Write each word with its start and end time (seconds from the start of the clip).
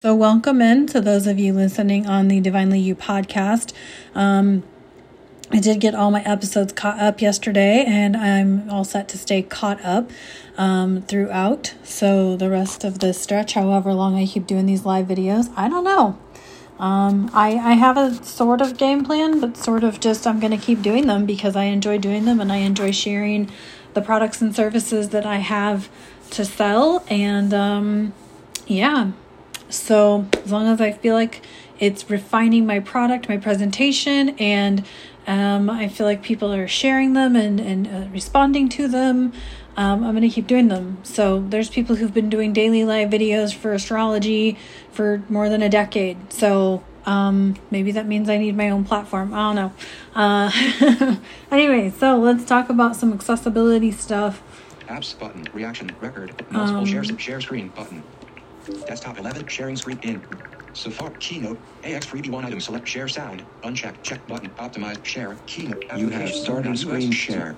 So, 0.00 0.14
welcome 0.14 0.62
in 0.62 0.86
to 0.86 1.00
those 1.00 1.26
of 1.26 1.40
you 1.40 1.52
listening 1.52 2.06
on 2.06 2.28
the 2.28 2.38
Divinely 2.40 2.78
You 2.78 2.94
podcast. 2.94 3.72
Um, 4.14 4.62
I 5.50 5.58
did 5.58 5.80
get 5.80 5.92
all 5.92 6.12
my 6.12 6.22
episodes 6.22 6.72
caught 6.72 7.00
up 7.00 7.20
yesterday, 7.20 7.84
and 7.84 8.16
I'm 8.16 8.70
all 8.70 8.84
set 8.84 9.08
to 9.08 9.18
stay 9.18 9.42
caught 9.42 9.84
up 9.84 10.08
um, 10.56 11.02
throughout. 11.02 11.74
So, 11.82 12.36
the 12.36 12.48
rest 12.48 12.84
of 12.84 13.00
the 13.00 13.12
stretch, 13.12 13.54
however 13.54 13.92
long 13.92 14.14
I 14.16 14.24
keep 14.24 14.46
doing 14.46 14.66
these 14.66 14.84
live 14.84 15.08
videos, 15.08 15.52
I 15.56 15.68
don't 15.68 15.82
know. 15.82 16.16
Um, 16.78 17.28
I, 17.34 17.56
I 17.56 17.72
have 17.72 17.96
a 17.96 18.22
sort 18.22 18.60
of 18.60 18.78
game 18.78 19.04
plan, 19.04 19.40
but 19.40 19.56
sort 19.56 19.82
of 19.82 19.98
just 19.98 20.28
I'm 20.28 20.38
going 20.38 20.56
to 20.56 20.64
keep 20.64 20.80
doing 20.80 21.08
them 21.08 21.26
because 21.26 21.56
I 21.56 21.64
enjoy 21.64 21.98
doing 21.98 22.24
them 22.24 22.38
and 22.40 22.52
I 22.52 22.58
enjoy 22.58 22.92
sharing 22.92 23.50
the 23.94 24.00
products 24.00 24.40
and 24.40 24.54
services 24.54 25.08
that 25.08 25.26
I 25.26 25.38
have 25.38 25.88
to 26.30 26.44
sell. 26.44 27.04
And 27.08 27.52
um, 27.52 28.12
yeah, 28.68 29.10
so 29.68 30.26
as 30.44 30.50
long 30.52 30.66
as 30.68 30.80
I 30.80 30.92
feel 30.92 31.14
like 31.14 31.42
it's 31.78 32.08
refining 32.10 32.66
my 32.66 32.80
product, 32.80 33.28
my 33.28 33.36
presentation, 33.36 34.30
and 34.38 34.84
um, 35.26 35.68
I 35.70 35.88
feel 35.88 36.06
like 36.06 36.22
people 36.22 36.52
are 36.52 36.66
sharing 36.66 37.12
them 37.12 37.36
and, 37.36 37.60
and 37.60 37.86
uh, 37.86 38.08
responding 38.10 38.68
to 38.70 38.88
them, 38.88 39.32
um, 39.76 40.02
I'm 40.02 40.10
going 40.12 40.22
to 40.22 40.28
keep 40.28 40.46
doing 40.46 40.68
them. 40.68 40.98
So 41.04 41.40
there's 41.40 41.68
people 41.70 41.96
who've 41.96 42.12
been 42.12 42.30
doing 42.30 42.52
daily 42.52 42.84
live 42.84 43.10
videos 43.10 43.54
for 43.54 43.72
astrology 43.72 44.58
for 44.90 45.22
more 45.28 45.48
than 45.48 45.62
a 45.62 45.68
decade. 45.68 46.32
So 46.32 46.82
um, 47.06 47.54
maybe 47.70 47.92
that 47.92 48.06
means 48.06 48.28
I 48.28 48.38
need 48.38 48.56
my 48.56 48.70
own 48.70 48.84
platform. 48.84 49.32
I 49.32 49.54
don't 49.54 49.56
know. 49.56 49.72
Uh, 50.14 51.16
anyway, 51.52 51.90
so 51.90 52.18
let's 52.18 52.44
talk 52.44 52.70
about 52.70 52.96
some 52.96 53.12
accessibility 53.12 53.92
stuff. 53.92 54.42
Apps 54.88 55.16
button. 55.18 55.46
Reaction 55.52 55.94
record. 56.00 56.30
Multiple 56.50 56.80
Um, 56.80 56.86
shares. 56.86 57.12
Share 57.18 57.40
screen 57.40 57.68
button. 57.68 58.02
Desktop 58.86 59.18
11. 59.18 59.46
Sharing 59.48 59.76
screen 59.76 59.98
in. 60.02 60.22
Safari 60.74 61.14
keynote. 61.18 61.58
AX 61.84 62.06
freebie 62.06 62.30
one 62.30 62.44
item. 62.44 62.60
Select 62.60 62.86
share 62.86 63.08
sound. 63.08 63.44
Uncheck 63.62 63.94
check 64.02 64.26
button. 64.26 64.50
Optimize 64.50 65.04
share 65.04 65.36
keynote. 65.46 65.84
You 65.96 66.08
have 66.10 66.30
started 66.30 66.76
Zoom.us. 66.76 66.80
screen 66.80 67.10
share. 67.12 67.56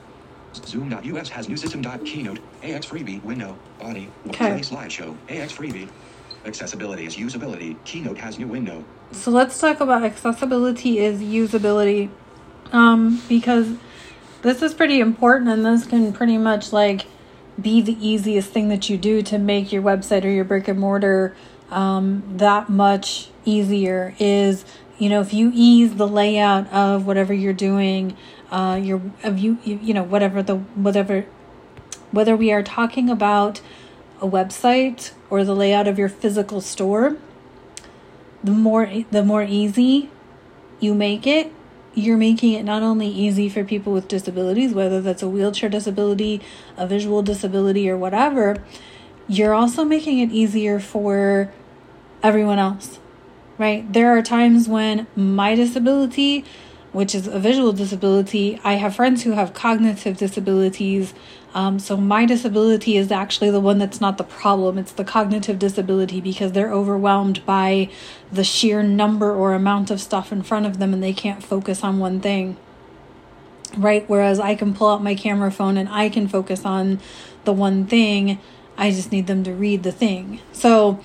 Zoom.us 0.55 1.29
has 1.29 1.49
new 1.49 1.57
system. 1.57 1.83
Keynote. 2.05 2.39
AX 2.63 2.87
freebie 2.87 3.23
window. 3.23 3.57
Body. 3.79 4.09
Okay. 4.29 4.53
Play 4.53 4.61
slideshow. 4.61 5.17
AX 5.29 5.53
freebie. 5.53 5.89
Accessibility 6.47 7.05
is 7.05 7.17
usability. 7.17 7.77
Keynote 7.85 8.19
has 8.19 8.39
new 8.39 8.47
window. 8.47 8.85
So 9.13 9.31
let's 9.31 9.59
talk 9.61 9.81
about 9.81 10.05
accessibility 10.05 10.99
is 10.99 11.21
usability. 11.21 12.09
Um, 12.73 13.21
because 13.29 13.77
this 14.43 14.63
is 14.63 14.73
pretty 14.73 15.01
important 15.01 15.51
and 15.51 15.67
this 15.67 15.87
can 15.87 16.13
pretty 16.13 16.39
much 16.39 16.73
like 16.73 17.05
be 17.63 17.81
the 17.81 17.97
easiest 18.07 18.51
thing 18.51 18.69
that 18.69 18.89
you 18.89 18.97
do 18.97 19.23
to 19.23 19.39
make 19.39 19.73
your 19.73 19.83
website 19.83 20.25
or 20.25 20.29
your 20.29 20.45
brick 20.45 20.69
and 20.69 20.79
mortar 20.79 21.35
um, 21.71 22.23
that 22.37 22.69
much 22.69 23.29
easier 23.45 24.15
is 24.19 24.65
you 24.99 25.09
know 25.09 25.21
if 25.21 25.33
you 25.33 25.51
ease 25.55 25.95
the 25.95 26.07
layout 26.07 26.71
of 26.73 27.07
whatever 27.07 27.33
you're 27.33 27.53
doing 27.53 28.17
uh, 28.51 28.79
your 28.83 29.01
of 29.23 29.39
you, 29.39 29.59
you 29.65 29.95
know 29.95 30.03
whatever 30.03 30.43
the 30.43 30.57
whatever 30.57 31.27
whether 32.11 32.37
we 32.37 32.53
are 32.53 32.63
talking 32.63 33.09
about 33.09 33.61
a 34.21 34.29
website 34.29 35.13
or 35.31 35.45
the 35.45 35.55
layout 35.55 35.87
of 35.87 35.99
your 35.99 36.09
physical 36.09 36.61
store 36.61 37.17
the 38.43 38.51
more 38.51 39.05
the 39.11 39.23
more 39.23 39.43
easy 39.43 40.11
you 40.81 40.95
make 40.95 41.27
it 41.27 41.53
you're 41.95 42.17
making 42.17 42.53
it 42.53 42.63
not 42.63 42.83
only 42.83 43.09
easy 43.09 43.49
for 43.49 43.65
people 43.65 43.93
with 43.93 44.09
disabilities 44.09 44.73
whether 44.73 45.01
that's 45.01 45.23
a 45.23 45.29
wheelchair 45.29 45.69
disability 45.69 46.41
a 46.77 46.87
visual 46.87 47.23
disability 47.23 47.91
or 47.91 47.97
whatever 47.97 48.57
you're 49.29 49.55
also 49.55 49.85
making 49.85 50.19
it 50.19 50.31
easier 50.31 50.79
for 50.79 51.53
everyone 52.23 52.59
else 52.59 53.01
right? 53.61 53.93
There 53.93 54.17
are 54.17 54.23
times 54.23 54.69
when 54.69 55.07
my 55.15 55.55
disability 55.55 56.47
which 56.93 57.15
is 57.15 57.27
a 57.27 57.39
visual 57.39 57.73
disability 57.73 58.61
i 58.65 58.75
have 58.75 58.95
friends 58.95 59.23
who 59.23 59.33
have 59.33 59.55
cognitive 59.55 60.17
disabilities 60.17 61.15
um, 61.53 61.79
so 61.79 61.97
my 61.97 62.27
disability 62.27 62.97
is 62.97 63.11
actually 63.11 63.51
the 63.51 63.61
one 63.61 63.79
that's 63.79 64.01
not 64.01 64.19
the 64.19 64.25
problem. 64.25 64.79
It's 64.79 64.93
the 64.93 65.05
cognitive 65.05 65.59
disability 65.59 66.21
because 66.21 66.53
they're 66.53 66.73
overwhelmed 66.73 67.45
by 67.45 67.91
the 68.31 68.45
sheer 68.45 68.83
number 68.83 69.35
or 69.35 69.55
amount 69.55 69.91
of 69.91 70.01
stuff 70.01 70.31
in 70.31 70.43
front 70.43 70.67
of 70.67 70.79
them 70.79 70.95
and 70.95 71.03
they 71.03 71.13
can't 71.13 71.43
focus 71.43 71.83
on 71.83 71.99
one 71.99 72.21
thing. 72.21 72.57
Right? 73.77 74.09
Whereas 74.09 74.39
I 74.39 74.55
can 74.55 74.75
pull 74.75 74.89
out 74.89 75.03
my 75.03 75.15
camera 75.15 75.51
phone 75.51 75.77
and 75.77 75.89
I 75.89 76.09
can 76.09 76.29
focus 76.29 76.65
on 76.65 77.01
the 77.45 77.53
one 77.53 77.87
thing. 77.87 78.39
I 78.77 78.91
just 78.91 79.11
need 79.11 79.27
them 79.27 79.43
to 79.45 79.53
read 79.53 79.83
the 79.83 79.93
thing. 79.93 80.41
So 80.53 81.01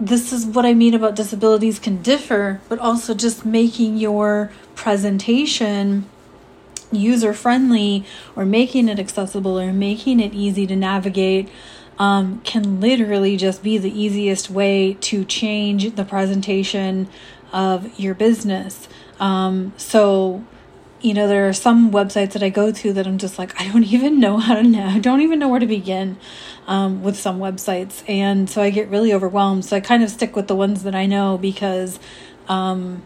this 0.00 0.32
is 0.32 0.46
what 0.46 0.64
I 0.64 0.72
mean 0.72 0.94
about 0.94 1.14
disabilities 1.14 1.78
can 1.78 2.00
differ, 2.00 2.60
but 2.68 2.78
also 2.78 3.12
just 3.12 3.44
making 3.44 3.98
your 3.98 4.50
presentation 4.74 6.06
user 6.90 7.34
friendly 7.34 8.04
or 8.34 8.44
making 8.46 8.88
it 8.88 8.98
accessible 8.98 9.60
or 9.60 9.72
making 9.72 10.18
it 10.18 10.32
easy 10.32 10.66
to 10.66 10.74
navigate 10.74 11.48
um, 11.98 12.40
can 12.44 12.80
literally 12.80 13.36
just 13.36 13.62
be 13.62 13.76
the 13.76 13.92
easiest 13.92 14.50
way 14.50 14.96
to 15.02 15.24
change 15.26 15.94
the 15.96 16.04
presentation 16.04 17.06
of 17.52 17.98
your 18.00 18.14
business. 18.14 18.88
Um, 19.20 19.74
so, 19.76 20.44
you 21.00 21.14
know, 21.14 21.26
there 21.28 21.48
are 21.48 21.52
some 21.52 21.90
websites 21.90 22.32
that 22.32 22.42
I 22.42 22.50
go 22.50 22.70
to 22.70 22.92
that 22.92 23.06
I'm 23.06 23.18
just 23.18 23.38
like, 23.38 23.58
I 23.60 23.68
don't 23.68 23.84
even 23.92 24.20
know 24.20 24.38
how 24.38 24.54
to 24.54 24.62
know, 24.62 24.86
I 24.86 24.98
don't 24.98 25.20
even 25.20 25.38
know 25.38 25.48
where 25.48 25.60
to 25.60 25.66
begin 25.66 26.18
um, 26.66 27.02
with 27.02 27.16
some 27.16 27.38
websites. 27.38 28.02
And 28.08 28.48
so 28.48 28.62
I 28.62 28.70
get 28.70 28.88
really 28.88 29.12
overwhelmed. 29.12 29.64
So 29.64 29.76
I 29.76 29.80
kind 29.80 30.02
of 30.02 30.10
stick 30.10 30.36
with 30.36 30.48
the 30.48 30.56
ones 30.56 30.82
that 30.82 30.94
I 30.94 31.06
know 31.06 31.38
because 31.38 31.98
um, 32.48 33.02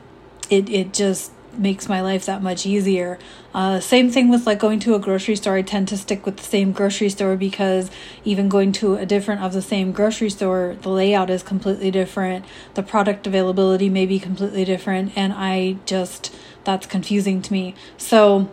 it, 0.50 0.68
it 0.68 0.92
just 0.92 1.32
makes 1.58 1.88
my 1.88 2.00
life 2.00 2.26
that 2.26 2.42
much 2.42 2.66
easier. 2.66 3.18
Uh, 3.54 3.80
same 3.80 4.10
thing 4.10 4.28
with 4.28 4.46
like 4.46 4.58
going 4.58 4.80
to 4.80 4.94
a 4.94 4.98
grocery 4.98 5.36
store. 5.36 5.56
I 5.56 5.62
tend 5.62 5.88
to 5.88 5.96
stick 5.96 6.26
with 6.26 6.36
the 6.36 6.42
same 6.42 6.72
grocery 6.72 7.08
store 7.08 7.36
because 7.36 7.90
even 8.24 8.48
going 8.48 8.72
to 8.72 8.96
a 8.96 9.06
different 9.06 9.42
of 9.42 9.52
the 9.52 9.62
same 9.62 9.92
grocery 9.92 10.30
store, 10.30 10.76
the 10.82 10.88
layout 10.88 11.30
is 11.30 11.42
completely 11.42 11.90
different. 11.90 12.44
The 12.74 12.82
product 12.82 13.26
availability 13.26 13.88
may 13.88 14.06
be 14.06 14.18
completely 14.18 14.64
different, 14.64 15.12
and 15.16 15.32
I 15.32 15.76
just 15.86 16.34
that's 16.64 16.86
confusing 16.86 17.42
to 17.42 17.52
me. 17.52 17.74
So, 17.96 18.50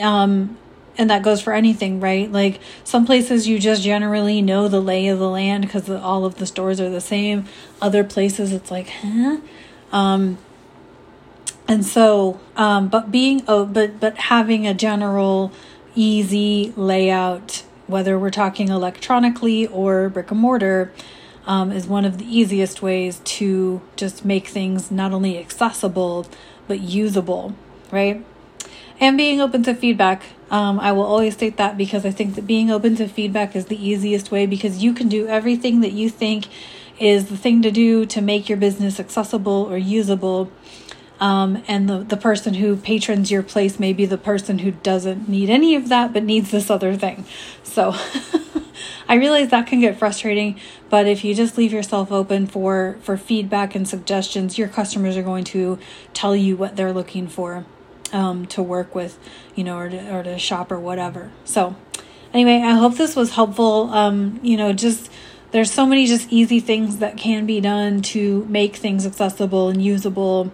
um, 0.00 0.56
and 0.98 1.10
that 1.10 1.22
goes 1.22 1.40
for 1.40 1.52
anything, 1.52 2.00
right? 2.00 2.30
Like 2.30 2.60
some 2.84 3.06
places 3.06 3.48
you 3.48 3.58
just 3.58 3.82
generally 3.82 4.42
know 4.42 4.68
the 4.68 4.80
lay 4.80 5.08
of 5.08 5.18
the 5.18 5.28
land 5.28 5.62
because 5.64 5.88
all 5.88 6.24
of 6.24 6.36
the 6.36 6.46
stores 6.46 6.80
are 6.80 6.90
the 6.90 7.00
same. 7.00 7.46
Other 7.80 8.04
places 8.04 8.52
it's 8.52 8.70
like, 8.70 8.88
huh? 8.88 9.38
Um, 9.90 10.38
and 11.72 11.86
so 11.86 12.38
um, 12.54 12.88
but 12.88 13.10
being 13.10 13.42
oh 13.48 13.64
but 13.64 13.98
but 13.98 14.16
having 14.18 14.66
a 14.66 14.74
general 14.74 15.50
easy 15.94 16.72
layout 16.76 17.62
whether 17.86 18.18
we're 18.18 18.30
talking 18.30 18.68
electronically 18.68 19.66
or 19.66 20.10
brick 20.10 20.30
and 20.30 20.40
mortar 20.40 20.92
um, 21.46 21.72
is 21.72 21.86
one 21.86 22.04
of 22.04 22.18
the 22.18 22.24
easiest 22.24 22.82
ways 22.82 23.20
to 23.24 23.80
just 23.96 24.22
make 24.24 24.48
things 24.48 24.90
not 24.90 25.12
only 25.12 25.38
accessible 25.38 26.26
but 26.68 26.80
usable 26.80 27.54
right? 27.90 28.24
And 29.00 29.16
being 29.16 29.40
open 29.40 29.62
to 29.64 29.74
feedback 29.74 30.22
um, 30.50 30.78
i 30.78 30.92
will 30.92 31.06
always 31.06 31.32
state 31.32 31.56
that 31.56 31.78
because 31.78 32.04
i 32.04 32.10
think 32.10 32.34
that 32.34 32.46
being 32.46 32.70
open 32.70 32.96
to 32.96 33.08
feedback 33.08 33.56
is 33.56 33.66
the 33.66 33.82
easiest 33.82 34.30
way 34.30 34.44
because 34.44 34.84
you 34.84 34.92
can 34.92 35.08
do 35.08 35.26
everything 35.26 35.80
that 35.80 35.92
you 35.92 36.10
think 36.10 36.48
is 37.00 37.30
the 37.30 37.36
thing 37.36 37.62
to 37.62 37.70
do 37.70 38.04
to 38.04 38.20
make 38.20 38.50
your 38.50 38.58
business 38.58 39.00
accessible 39.00 39.66
or 39.70 39.78
usable 39.78 40.52
um, 41.22 41.62
and 41.68 41.88
the, 41.88 41.98
the 41.98 42.16
person 42.16 42.54
who 42.54 42.74
patrons 42.74 43.30
your 43.30 43.44
place 43.44 43.78
may 43.78 43.92
be 43.92 44.04
the 44.06 44.18
person 44.18 44.58
who 44.58 44.72
doesn't 44.72 45.28
need 45.28 45.50
any 45.50 45.76
of 45.76 45.88
that 45.88 46.12
but 46.12 46.24
needs 46.24 46.50
this 46.50 46.68
other 46.68 46.96
thing. 46.96 47.24
So 47.62 47.94
I 49.08 49.14
realize 49.14 49.50
that 49.50 49.68
can 49.68 49.78
get 49.78 49.96
frustrating, 49.96 50.58
but 50.90 51.06
if 51.06 51.22
you 51.22 51.32
just 51.32 51.56
leave 51.56 51.72
yourself 51.72 52.10
open 52.10 52.48
for, 52.48 52.96
for 53.02 53.16
feedback 53.16 53.76
and 53.76 53.86
suggestions, 53.86 54.58
your 54.58 54.66
customers 54.66 55.16
are 55.16 55.22
going 55.22 55.44
to 55.44 55.78
tell 56.12 56.34
you 56.34 56.56
what 56.56 56.74
they're 56.74 56.92
looking 56.92 57.28
for 57.28 57.64
um, 58.12 58.44
to 58.46 58.60
work 58.60 58.92
with, 58.92 59.16
you 59.54 59.62
know, 59.62 59.78
or 59.78 59.88
to, 59.88 60.12
or 60.12 60.24
to 60.24 60.36
shop 60.40 60.72
or 60.72 60.80
whatever. 60.80 61.30
So 61.44 61.76
anyway, 62.34 62.56
I 62.56 62.72
hope 62.72 62.96
this 62.96 63.14
was 63.14 63.30
helpful. 63.30 63.90
Um, 63.92 64.40
you 64.42 64.56
know, 64.56 64.72
just 64.72 65.08
there's 65.52 65.70
so 65.70 65.86
many 65.86 66.06
just 66.06 66.32
easy 66.32 66.58
things 66.58 66.98
that 66.98 67.16
can 67.16 67.46
be 67.46 67.60
done 67.60 68.02
to 68.02 68.44
make 68.46 68.74
things 68.74 69.06
accessible 69.06 69.68
and 69.68 69.80
usable 69.80 70.50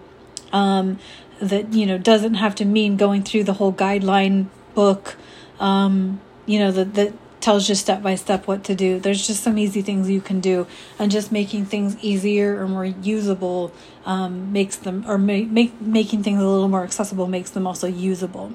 um, 0.51 0.99
that 1.41 1.73
you 1.73 1.85
know 1.85 1.97
doesn't 1.97 2.35
have 2.35 2.55
to 2.55 2.65
mean 2.65 2.97
going 2.97 3.23
through 3.23 3.43
the 3.43 3.53
whole 3.53 3.73
guideline 3.73 4.47
book 4.73 5.17
um, 5.59 6.19
you 6.45 6.59
know 6.59 6.71
that 6.71 6.93
that 6.95 7.13
tells 7.39 7.69
you 7.69 7.75
step 7.75 8.01
by 8.01 8.15
step 8.15 8.47
what 8.47 8.63
to 8.65 8.75
do. 8.75 8.99
There's 8.99 9.25
just 9.25 9.43
some 9.43 9.57
easy 9.57 9.81
things 9.81 10.09
you 10.09 10.21
can 10.21 10.39
do 10.39 10.67
and 10.97 11.11
just 11.11 11.31
making 11.31 11.65
things 11.65 11.97
easier 12.01 12.61
or 12.61 12.67
more 12.67 12.85
usable 12.85 13.71
um, 14.05 14.51
makes 14.51 14.75
them 14.75 15.05
or 15.07 15.17
make, 15.17 15.49
make 15.49 15.79
making 15.79 16.23
things 16.23 16.41
a 16.41 16.45
little 16.45 16.67
more 16.67 16.83
accessible 16.83 17.27
makes 17.27 17.51
them 17.51 17.65
also 17.65 17.87
usable 17.87 18.51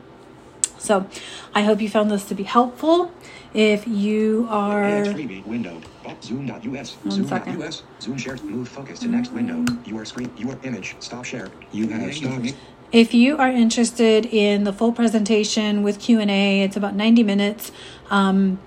so 0.85 1.07
i 1.55 1.63
hope 1.63 1.81
you 1.81 1.89
found 1.89 2.11
this 2.11 2.25
to 2.25 2.35
be 2.35 2.43
helpful 2.45 3.11
if 3.55 3.87
you 3.87 4.47
are 4.51 4.85
AX 4.85 5.09
window. 5.47 5.81
Zoom.us. 6.23 6.97
Zoom.us. 7.09 7.83
Zoom 8.01 8.19
share. 8.19 8.37
Move 8.39 8.69
focus 8.69 8.99
to 9.01 9.09
next 9.09 9.33
window. 9.33 9.65
Your 9.85 10.05
screen. 10.05 10.31
Your 10.37 10.59
image. 10.65 10.97
Stop 10.99 11.25
share. 11.25 11.51
You 11.71 11.89
have 11.89 12.15
stopped. 12.15 12.55
If 12.93 13.15
you 13.15 13.37
are 13.39 13.49
interested 13.49 14.27
in 14.27 14.65
the 14.65 14.73
full 14.73 14.93
presentation 14.93 15.83
with 15.83 15.99
Q&A, 15.99 16.63
it's 16.63 16.77
about 16.77 16.95
90 16.95 17.23
minutes. 17.25 17.73
Um, 18.11 18.61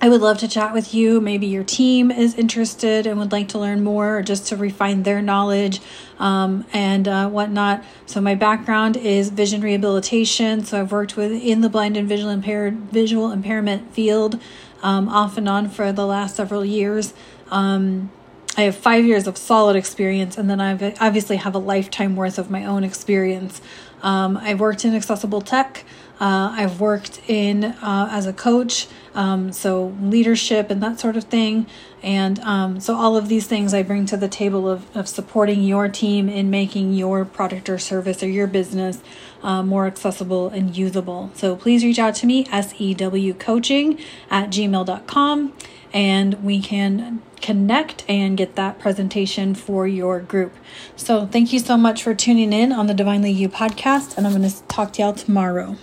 I 0.00 0.08
would 0.08 0.20
love 0.20 0.38
to 0.38 0.48
chat 0.48 0.72
with 0.72 0.94
you. 0.94 1.20
Maybe 1.20 1.46
your 1.48 1.64
team 1.64 2.12
is 2.12 2.36
interested 2.36 3.04
and 3.04 3.18
would 3.18 3.32
like 3.32 3.48
to 3.48 3.58
learn 3.58 3.82
more 3.82 4.18
or 4.18 4.22
just 4.22 4.46
to 4.48 4.56
refine 4.56 5.02
their 5.02 5.20
knowledge 5.20 5.80
um, 6.20 6.64
and 6.72 7.08
uh, 7.08 7.28
whatnot. 7.28 7.82
So, 8.06 8.20
my 8.20 8.36
background 8.36 8.96
is 8.96 9.30
vision 9.30 9.60
rehabilitation. 9.60 10.64
So, 10.64 10.80
I've 10.80 10.92
worked 10.92 11.16
with 11.16 11.32
in 11.32 11.62
the 11.62 11.68
blind 11.68 11.96
and 11.96 12.08
visual 12.08 12.30
impaired 12.30 12.76
visual 12.92 13.32
impairment 13.32 13.92
field 13.92 14.40
um, 14.84 15.08
off 15.08 15.36
and 15.36 15.48
on 15.48 15.68
for 15.68 15.90
the 15.90 16.06
last 16.06 16.36
several 16.36 16.64
years. 16.64 17.12
Um, 17.50 18.10
I 18.58 18.62
have 18.62 18.76
five 18.76 19.04
years 19.04 19.28
of 19.28 19.38
solid 19.38 19.76
experience, 19.76 20.36
and 20.36 20.50
then 20.50 20.60
I 20.60 20.72
obviously 21.00 21.36
have 21.36 21.54
a 21.54 21.58
lifetime 21.58 22.16
worth 22.16 22.38
of 22.38 22.50
my 22.50 22.64
own 22.64 22.82
experience. 22.82 23.60
Um, 24.02 24.36
I've 24.36 24.58
worked 24.58 24.84
in 24.84 24.96
accessible 24.96 25.40
tech. 25.40 25.84
Uh, 26.20 26.50
I've 26.52 26.80
worked 26.80 27.20
in 27.28 27.62
uh, 27.62 28.08
as 28.10 28.26
a 28.26 28.32
coach, 28.32 28.88
um, 29.14 29.52
so 29.52 29.94
leadership 30.00 30.72
and 30.72 30.82
that 30.82 30.98
sort 30.98 31.16
of 31.16 31.24
thing. 31.24 31.68
And 32.02 32.40
um, 32.40 32.80
so 32.80 32.96
all 32.96 33.16
of 33.16 33.28
these 33.28 33.46
things 33.46 33.72
I 33.72 33.84
bring 33.84 34.06
to 34.06 34.16
the 34.16 34.26
table 34.26 34.68
of, 34.68 34.96
of 34.96 35.06
supporting 35.06 35.62
your 35.62 35.88
team 35.88 36.28
in 36.28 36.50
making 36.50 36.94
your 36.94 37.24
product 37.24 37.68
or 37.68 37.78
service 37.78 38.24
or 38.24 38.28
your 38.28 38.48
business 38.48 39.00
uh, 39.44 39.62
more 39.62 39.86
accessible 39.86 40.48
and 40.48 40.76
usable. 40.76 41.30
So 41.34 41.54
please 41.54 41.84
reach 41.84 42.00
out 42.00 42.16
to 42.16 42.26
me, 42.26 42.44
sewcoaching 42.46 44.00
at 44.32 44.50
gmail.com, 44.50 45.52
and 45.92 46.34
we 46.42 46.60
can 46.60 47.22
connect 47.48 48.04
and 48.10 48.36
get 48.36 48.56
that 48.56 48.78
presentation 48.78 49.54
for 49.54 49.86
your 49.86 50.20
group. 50.20 50.54
So 50.96 51.24
thank 51.24 51.50
you 51.50 51.58
so 51.58 51.78
much 51.78 52.02
for 52.02 52.14
tuning 52.14 52.52
in 52.52 52.72
on 52.72 52.88
the 52.88 52.92
Divinely 52.92 53.32
You 53.32 53.48
podcast, 53.48 54.18
and 54.18 54.26
I'm 54.26 54.36
going 54.36 54.50
to 54.50 54.62
talk 54.64 54.92
to 54.92 55.02
y'all 55.02 55.14
tomorrow. 55.14 55.78